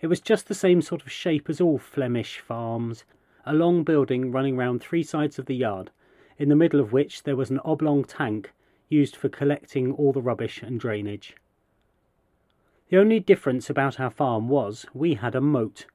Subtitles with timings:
[0.00, 3.04] It was just the same sort of shape as all Flemish farms,
[3.44, 5.90] a long building running round three sides of the yard,
[6.38, 8.52] in the middle of which there was an oblong tank
[8.88, 11.34] used for collecting all the rubbish and drainage.
[12.88, 15.86] The only difference about our farm was we had a moat,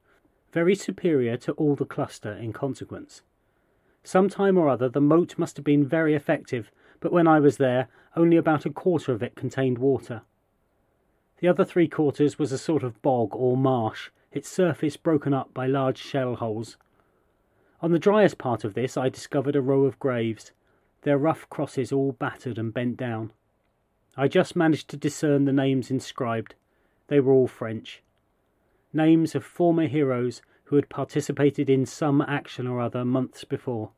[0.52, 3.22] very superior to all the cluster in consequence.
[4.04, 7.56] Some time or other the moat must have been very effective, but when I was
[7.56, 10.22] there, only about a quarter of it contained water.
[11.38, 15.52] The other three quarters was a sort of bog or marsh, its surface broken up
[15.54, 16.76] by large shell holes.
[17.82, 20.52] On the driest part of this I discovered a row of graves,
[21.02, 23.32] their rough crosses all battered and bent down.
[24.16, 26.54] I just managed to discern the names inscribed.
[27.08, 28.00] They were all French.
[28.92, 33.90] Names of former heroes who had participated in some action or other months before.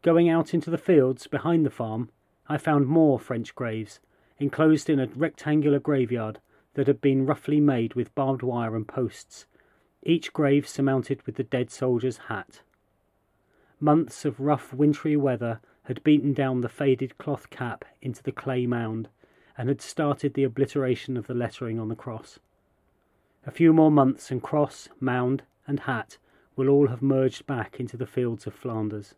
[0.00, 2.08] Going out into the fields behind the farm,
[2.48, 4.00] I found more French graves,
[4.38, 6.40] enclosed in a rectangular graveyard
[6.72, 9.44] that had been roughly made with barbed wire and posts,
[10.06, 12.60] each grave surmounted with the dead soldier's hat.
[13.80, 18.66] Months of rough wintry weather had beaten down the faded cloth cap into the clay
[18.66, 19.08] mound
[19.58, 22.38] and had started the obliteration of the lettering on the cross.
[23.46, 26.18] A few more months and cross, mound, and hat
[26.56, 29.14] will all have merged back into the fields of Flanders.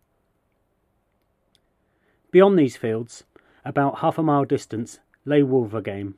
[2.30, 3.24] Beyond these fields,
[3.64, 6.14] about half a mile distant, lay Wulverghem.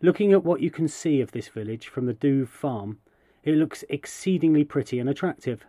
[0.00, 2.98] Looking at what you can see of this village from the Douve farm,
[3.46, 5.64] it looks exceedingly pretty and attractive.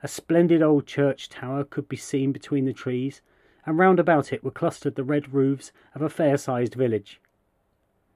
[0.00, 3.20] A splendid old church tower could be seen between the trees,
[3.66, 7.20] and round about it were clustered the red roofs of a fair sized village.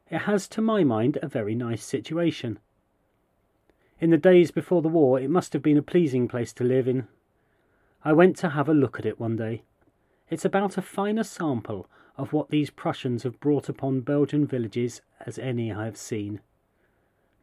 [0.08, 2.60] It has, to my mind, a very nice situation.
[3.98, 6.86] In the days before the war, it must have been a pleasing place to live
[6.86, 7.08] in.
[8.04, 9.64] I went to have a look at it one day.
[10.30, 15.36] It's about a finer sample of what these Prussians have brought upon Belgian villages as
[15.36, 16.40] any I have seen.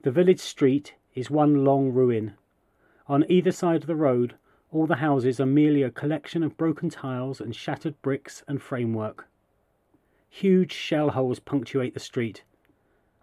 [0.03, 2.33] The village street is one long ruin.
[3.07, 4.35] On either side of the road,
[4.71, 9.27] all the houses are merely a collection of broken tiles and shattered bricks and framework.
[10.29, 12.43] Huge shell holes punctuate the street.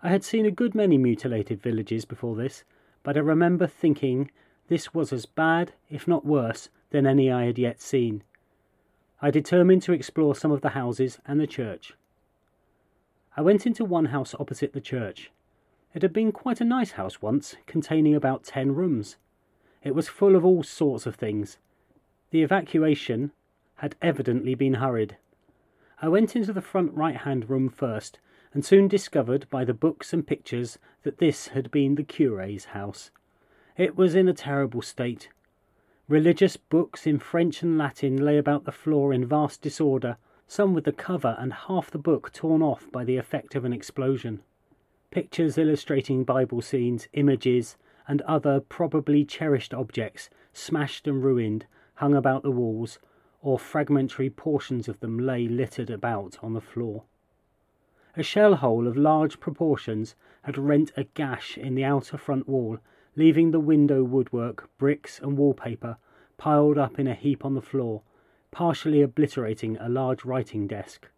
[0.02, 2.64] I had seen a good many mutilated villages before this,
[3.04, 4.28] but I remember thinking
[4.66, 8.24] this was as bad, if not worse, than any I had yet seen.
[9.22, 11.94] I determined to explore some of the houses and the church.
[13.36, 15.30] I went into one house opposite the church.
[15.94, 19.16] It had been quite a nice house once, containing about ten rooms.
[19.84, 21.58] It was full of all sorts of things.
[22.30, 23.30] The evacuation
[23.76, 25.16] had evidently been hurried.
[26.02, 28.18] I went into the front right hand room first,
[28.52, 33.12] and soon discovered by the books and pictures that this had been the curé's house.
[33.76, 35.28] It was in a terrible state.
[36.08, 40.16] Religious books in French and Latin lay about the floor in vast disorder,
[40.48, 43.72] some with the cover and half the book torn off by the effect of an
[43.72, 44.42] explosion.
[45.14, 47.76] Pictures illustrating Bible scenes, images,
[48.08, 52.98] and other probably cherished objects, smashed and ruined, hung about the walls,
[53.40, 57.04] or fragmentary portions of them lay littered about on the floor.
[58.16, 62.80] A shell hole of large proportions had rent a gash in the outer front wall,
[63.14, 65.96] leaving the window woodwork, bricks, and wallpaper
[66.38, 68.02] piled up in a heap on the floor,
[68.50, 71.08] partially obliterating a large writing desk.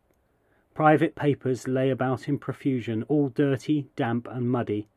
[0.77, 4.89] Private papers lay about in profusion, all dirty, damp, and muddy.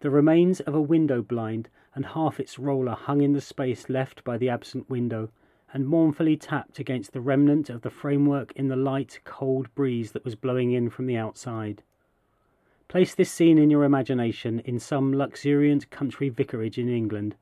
[0.00, 4.22] The remains of a window blind and half its roller hung in the space left
[4.22, 5.30] by the absent window,
[5.72, 10.26] and mournfully tapped against the remnant of the framework in the light, cold breeze that
[10.26, 11.82] was blowing in from the outside.
[12.88, 17.34] Place this scene in your imagination in some luxuriant country vicarage in England,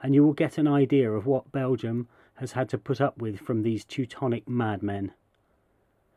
[0.00, 3.40] and you will get an idea of what Belgium has had to put up with
[3.40, 5.10] from these Teutonic madmen.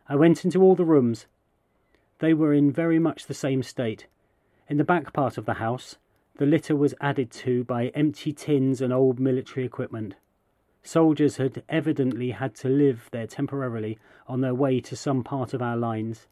[0.08, 1.26] I went into all the rooms.
[2.20, 4.06] They were in very much the same state.
[4.70, 5.98] In the back part of the house,
[6.38, 10.16] the litter was added to by empty tins and old military equipment.
[10.84, 13.98] Soldiers had evidently had to live there temporarily
[14.28, 16.28] on their way to some part of our lines.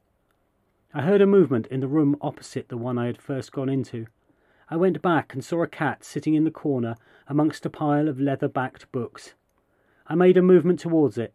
[0.94, 4.06] I heard a movement in the room opposite the one I had first gone into.
[4.70, 6.96] I went back and saw a cat sitting in the corner
[7.28, 9.34] amongst a pile of leather backed books.
[10.06, 11.34] I made a movement towards it,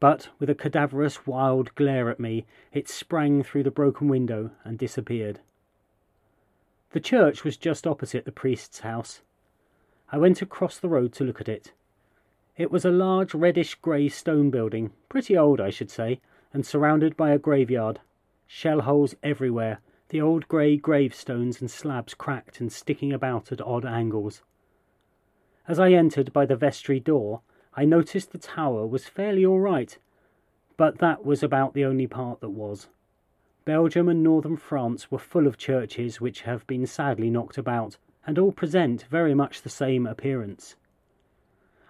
[0.00, 4.78] but with a cadaverous wild glare at me, it sprang through the broken window and
[4.78, 5.40] disappeared.
[6.90, 9.20] The church was just opposite the priest's house.
[10.10, 11.72] I went across the road to look at it.
[12.56, 16.20] It was a large reddish grey stone building, pretty old I should say,
[16.52, 18.00] and surrounded by a graveyard
[18.52, 23.86] shell holes everywhere, the old grey gravestones and slabs cracked and sticking about at odd
[23.86, 24.42] angles.
[25.68, 27.42] As I entered by the vestry door,
[27.74, 29.96] I noticed the tower was fairly all right,
[30.76, 32.88] but that was about the only part that was.
[33.64, 38.38] Belgium and northern France were full of churches which have been sadly knocked about, and
[38.38, 40.76] all present very much the same appearance.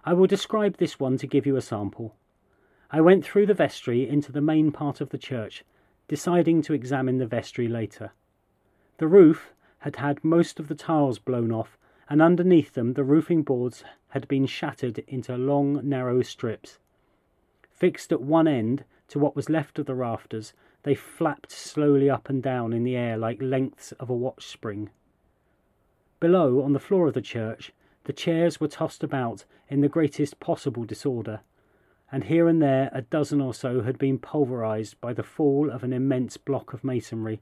[0.04, 2.14] I will describe this one to give you a sample.
[2.90, 5.64] I went through the vestry into the main part of the church
[6.10, 8.10] deciding to examine the vestry later.
[8.98, 11.78] The roof had had most of the tiles blown off,
[12.10, 16.78] and underneath them the roofing boards had been shattered into long, narrow strips.
[17.70, 20.52] Fixed at one end to what was left of the rafters,
[20.82, 24.90] they flapped slowly up and down in the air like lengths of a watch spring.
[26.18, 27.72] Below, on the floor of the church,
[28.04, 31.40] the chairs were tossed about in the greatest possible disorder,
[32.10, 35.84] and here and there a dozen or so had been pulverized by the fall of
[35.84, 37.40] an immense block of masonry.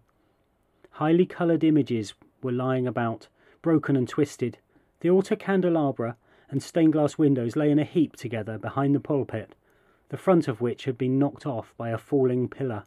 [0.91, 2.13] Highly coloured images
[2.43, 3.29] were lying about,
[3.63, 4.59] broken and twisted.
[5.01, 6.17] The altar candelabra
[6.51, 9.55] and stained glass windows lay in a heap together behind the pulpit,
[10.09, 12.85] the front of which had been knocked off by a falling pillar.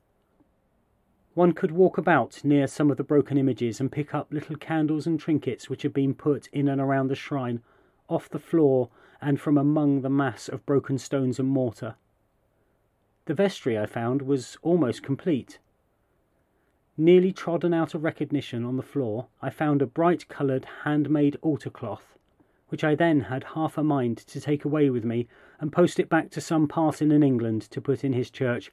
[1.34, 5.08] One could walk about near some of the broken images and pick up little candles
[5.08, 7.62] and trinkets which had been put in and around the shrine,
[8.10, 8.90] off the floor
[9.22, 11.96] and from among the mass of broken stones and mortar.
[13.26, 15.60] The vestry, I found, was almost complete.
[17.04, 21.72] Nearly trodden out of recognition on the floor, I found a bright coloured handmade altar
[21.72, 22.16] cloth,
[22.70, 25.28] which I then had half a mind to take away with me
[25.60, 28.72] and post it back to some parson in England to put in his church.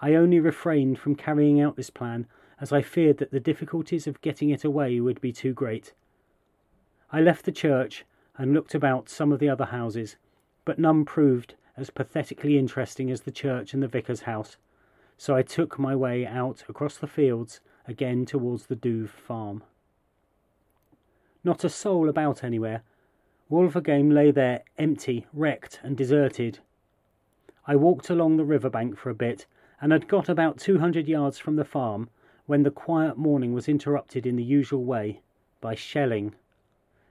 [0.00, 2.26] I only refrained from carrying out this plan
[2.60, 5.94] as I feared that the difficulties of getting it away would be too great.
[7.10, 8.04] I left the church
[8.36, 10.16] and looked about some of the other houses,
[10.66, 14.58] but none proved as pathetically interesting as the church and the vicar's house,
[15.18, 19.62] so I took my way out across the fields again towards the Douve farm.
[21.44, 22.82] Not a soul about anywhere.
[23.50, 26.58] Wulverghem lay there empty, wrecked, and deserted.
[27.66, 29.46] I walked along the river bank for a bit,
[29.80, 32.10] and had got about two hundred yards from the farm
[32.46, 35.20] when the quiet morning was interrupted in the usual way
[35.60, 36.34] by shelling.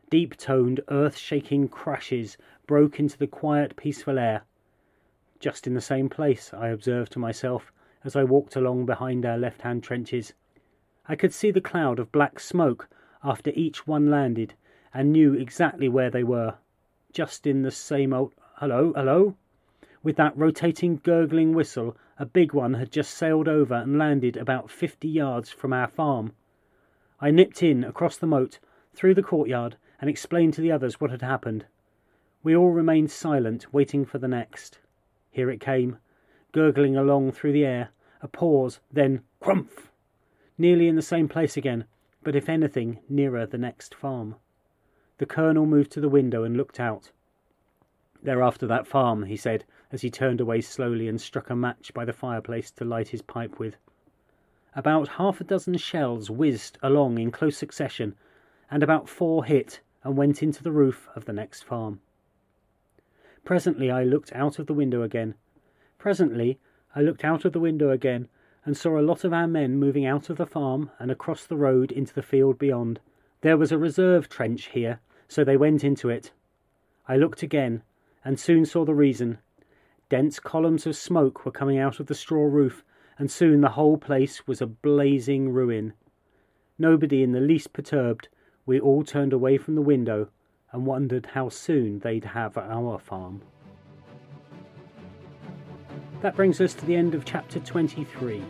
[0.09, 4.43] Deep toned, earth shaking crashes broke into the quiet, peaceful air.
[5.39, 7.71] Just in the same place, I observed to myself
[8.05, 10.33] as I walked along behind our left hand trenches.
[11.07, 12.87] I could see the cloud of black smoke
[13.23, 14.53] after each one landed,
[14.93, 16.55] and knew exactly where they were.
[17.11, 18.33] Just in the same old.
[18.57, 19.35] Hello, hello!
[20.03, 24.69] With that rotating, gurgling whistle, a big one had just sailed over and landed about
[24.69, 26.33] fifty yards from our farm.
[27.19, 28.59] I nipped in across the moat,
[28.93, 31.65] through the courtyard, and explained to the others what had happened.
[32.43, 34.79] We all remained silent, waiting for the next.
[35.31, 35.97] Here it came,
[36.51, 37.89] gurgling along through the air,
[38.25, 39.91] a pause, then crumph!
[40.57, 41.85] Nearly in the same place again,
[42.23, 44.35] but if anything, nearer the next farm.
[45.19, 47.11] The colonel moved to the window and looked out.
[48.23, 51.93] They're after that farm, he said, as he turned away slowly and struck a match
[51.93, 53.77] by the fireplace to light his pipe with.
[54.75, 58.15] About half a dozen shells whizzed along in close succession,
[58.71, 62.01] and about four hit and went into the roof of the next farm.
[63.43, 65.35] Presently I looked out of the window again.
[65.99, 66.59] Presently
[66.95, 68.29] I looked out of the window again
[68.63, 71.57] and saw a lot of our men moving out of the farm and across the
[71.57, 73.01] road into the field beyond.
[73.41, 76.31] There was a reserve trench here, so they went into it.
[77.07, 77.83] I looked again
[78.23, 79.39] and soon saw the reason.
[80.09, 82.83] Dense columns of smoke were coming out of the straw roof,
[83.19, 85.93] and soon the whole place was a blazing ruin.
[86.79, 88.29] Nobody in the least perturbed
[88.65, 90.29] we all turned away from the window
[90.71, 93.41] and wondered how soon they'd have our farm.
[96.21, 98.43] That brings us to the end of chapter 23.